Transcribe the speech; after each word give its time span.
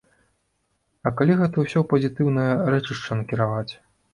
А 1.09 1.11
калі 1.19 1.35
гэта 1.41 1.55
ўсё 1.65 1.73
ў 1.81 1.85
пазітыўнае 1.93 2.49
рэчышча 2.77 3.19
накіраваць? 3.21 3.73